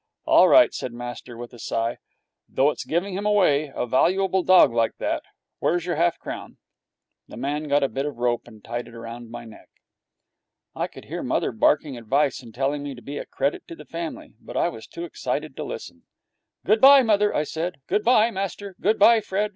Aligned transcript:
'All 0.25 0.47
right,' 0.49 0.73
said 0.73 0.93
master, 0.93 1.37
with 1.37 1.53
a 1.53 1.59
sigh, 1.59 1.99
'though 2.49 2.71
it's 2.71 2.85
giving 2.85 3.13
him 3.13 3.27
away, 3.27 3.71
a 3.75 3.85
valuable 3.85 4.41
dog 4.41 4.73
like 4.73 4.97
that. 4.97 5.21
Where's 5.59 5.85
your 5.85 5.95
half 5.97 6.17
crown?' 6.17 6.57
The 7.27 7.37
man 7.37 7.67
got 7.67 7.83
a 7.83 7.87
bit 7.87 8.07
of 8.07 8.17
rope 8.17 8.47
and 8.47 8.63
tied 8.63 8.87
it 8.87 8.97
round 8.97 9.29
my 9.29 9.45
neck. 9.45 9.69
I 10.75 10.87
could 10.87 11.05
hear 11.05 11.21
mother 11.21 11.51
barking 11.51 11.97
advice 11.99 12.41
and 12.41 12.51
telling 12.51 12.81
me 12.81 12.95
to 12.95 13.01
be 13.03 13.19
a 13.19 13.27
credit 13.27 13.67
to 13.67 13.75
the 13.75 13.85
family, 13.85 14.33
but 14.39 14.57
I 14.57 14.69
was 14.69 14.87
too 14.87 15.03
excited 15.03 15.55
to 15.57 15.63
listen. 15.63 16.01
'Good 16.65 16.81
bye, 16.81 17.03
mother,' 17.03 17.35
I 17.35 17.43
said. 17.43 17.75
'Good 17.85 18.03
bye, 18.03 18.31
master. 18.31 18.75
Good 18.81 18.97
bye, 18.97 19.21
Fred. 19.21 19.49